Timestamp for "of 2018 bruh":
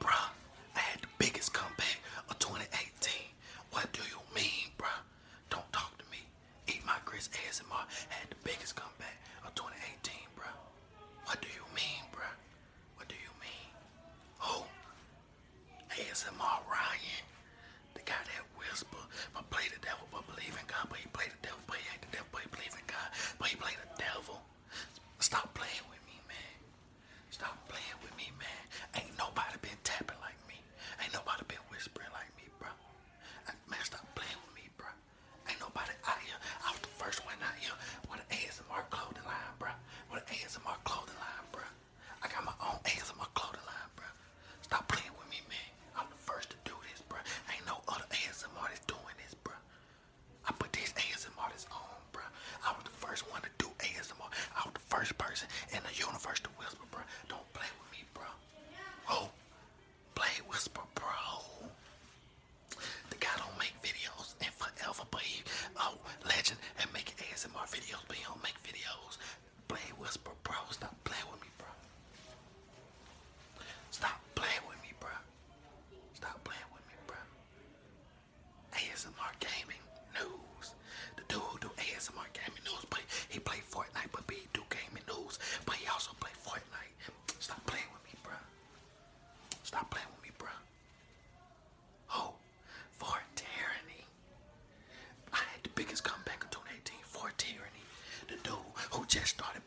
9.44-10.56